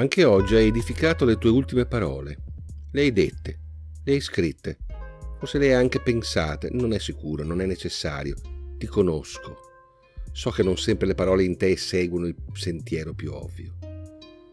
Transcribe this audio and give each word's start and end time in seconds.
Anche 0.00 0.24
oggi 0.24 0.54
hai 0.54 0.68
edificato 0.68 1.26
le 1.26 1.36
tue 1.36 1.50
ultime 1.50 1.84
parole. 1.84 2.38
Le 2.90 3.02
hai 3.02 3.12
dette, 3.12 3.58
le 4.02 4.14
hai 4.14 4.20
scritte. 4.20 4.78
Forse 5.38 5.58
le 5.58 5.66
hai 5.66 5.74
anche 5.74 6.00
pensate, 6.00 6.70
non 6.72 6.94
è 6.94 6.98
sicuro, 6.98 7.44
non 7.44 7.60
è 7.60 7.66
necessario. 7.66 8.34
Ti 8.78 8.86
conosco. 8.86 9.58
So 10.32 10.48
che 10.52 10.62
non 10.62 10.78
sempre 10.78 11.06
le 11.06 11.14
parole 11.14 11.44
in 11.44 11.58
te 11.58 11.76
seguono 11.76 12.28
il 12.28 12.36
sentiero 12.54 13.12
più 13.12 13.30
ovvio. 13.30 13.76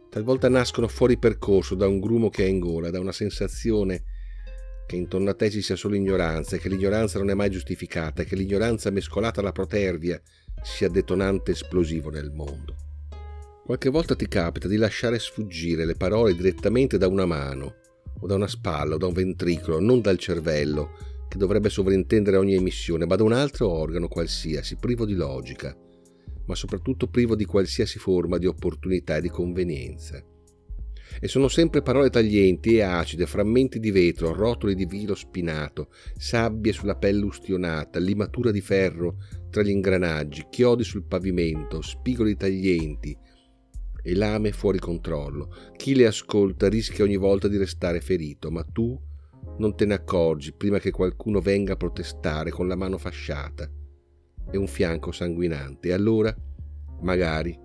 Talvolta 0.09 0.49
nascono 0.49 0.89
fuori 0.89 1.17
percorso 1.17 1.75
da 1.75 1.87
un 1.87 2.01
grumo 2.01 2.29
che 2.29 2.43
è 2.43 2.49
in 2.49 2.59
gola, 2.59 2.89
da 2.89 2.99
una 2.99 3.13
sensazione 3.13 4.03
che 4.85 4.97
intorno 4.97 5.29
a 5.29 5.33
te 5.33 5.49
ci 5.49 5.61
sia 5.61 5.77
solo 5.77 5.95
ignoranza 5.95 6.57
e 6.57 6.59
che 6.59 6.67
l'ignoranza 6.67 7.19
non 7.19 7.29
è 7.29 7.33
mai 7.35 7.51
giustificata 7.51 8.21
e 8.21 8.25
che 8.25 8.35
l'ignoranza 8.35 8.89
mescolata 8.89 9.39
alla 9.39 9.53
protervia 9.53 10.21
sia 10.61 10.89
detonante 10.89 11.51
esplosivo 11.51 12.09
nel 12.09 12.31
mondo. 12.31 12.86
Qualche 13.67 13.89
volta 13.89 14.15
ti 14.15 14.29
capita 14.29 14.65
di 14.65 14.77
lasciare 14.77 15.19
sfuggire 15.19 15.83
le 15.83 15.95
parole 15.95 16.33
direttamente 16.33 16.97
da 16.97 17.09
una 17.09 17.25
mano, 17.25 17.75
o 18.21 18.25
da 18.25 18.35
una 18.35 18.47
spalla, 18.47 18.95
o 18.95 18.97
da 18.97 19.07
un 19.07 19.11
ventricolo, 19.11 19.81
non 19.81 19.99
dal 19.99 20.17
cervello, 20.17 20.91
che 21.27 21.37
dovrebbe 21.37 21.67
sovrintendere 21.67 22.37
ogni 22.37 22.53
emissione, 22.53 23.05
ma 23.05 23.17
da 23.17 23.23
un 23.23 23.33
altro 23.33 23.67
organo 23.67 24.07
qualsiasi, 24.07 24.77
privo 24.77 25.05
di 25.05 25.15
logica, 25.15 25.75
ma 26.45 26.55
soprattutto 26.55 27.07
privo 27.07 27.35
di 27.35 27.43
qualsiasi 27.43 27.99
forma 27.99 28.37
di 28.37 28.45
opportunità 28.45 29.17
e 29.17 29.21
di 29.21 29.29
convenienza. 29.29 30.23
E 31.19 31.27
sono 31.27 31.49
sempre 31.49 31.81
parole 31.81 32.09
taglienti 32.09 32.77
e 32.77 32.83
acide, 32.83 33.25
frammenti 33.25 33.79
di 33.79 33.91
vetro, 33.91 34.33
rotoli 34.33 34.75
di 34.75 34.85
vilo 34.85 35.13
spinato, 35.13 35.89
sabbie 36.15 36.71
sulla 36.71 36.95
pelle 36.95 37.25
ustionata, 37.25 37.99
limatura 37.99 38.51
di 38.51 38.61
ferro 38.61 39.17
tra 39.49 39.61
gli 39.61 39.71
ingranaggi, 39.71 40.45
chiodi 40.49 40.85
sul 40.85 41.03
pavimento, 41.03 41.81
spigoli 41.81 42.37
taglienti, 42.37 43.26
e 44.01 44.15
lame 44.15 44.51
fuori 44.51 44.79
controllo. 44.79 45.53
Chi 45.75 45.95
le 45.95 46.07
ascolta 46.07 46.67
rischia 46.69 47.03
ogni 47.03 47.17
volta 47.17 47.47
di 47.47 47.57
restare 47.57 48.01
ferito, 48.01 48.51
ma 48.51 48.63
tu 48.63 48.99
non 49.57 49.75
te 49.75 49.85
ne 49.85 49.95
accorgi 49.95 50.53
prima 50.53 50.79
che 50.79 50.91
qualcuno 50.91 51.39
venga 51.39 51.73
a 51.73 51.77
protestare 51.77 52.51
con 52.51 52.67
la 52.67 52.75
mano 52.75 52.97
fasciata 52.97 53.69
e 54.51 54.57
un 54.57 54.67
fianco 54.67 55.11
sanguinante. 55.11 55.89
E 55.89 55.93
allora, 55.93 56.35
magari, 57.01 57.57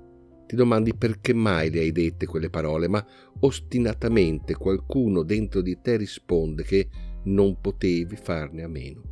ti 0.46 0.56
domandi 0.56 0.94
perché 0.94 1.32
mai 1.32 1.70
le 1.70 1.80
hai 1.80 1.92
dette 1.92 2.26
quelle 2.26 2.50
parole, 2.50 2.88
ma 2.88 3.04
ostinatamente 3.40 4.54
qualcuno 4.54 5.22
dentro 5.22 5.60
di 5.60 5.78
te 5.80 5.96
risponde 5.96 6.62
che 6.62 6.88
non 7.24 7.60
potevi 7.60 8.16
farne 8.16 8.62
a 8.62 8.68
meno. 8.68 9.02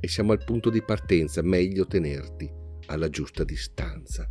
E 0.00 0.08
siamo 0.08 0.32
al 0.32 0.42
punto 0.42 0.70
di 0.70 0.82
partenza, 0.82 1.42
meglio 1.42 1.86
tenerti 1.86 2.50
alla 2.86 3.08
giusta 3.08 3.44
distanza. 3.44 4.28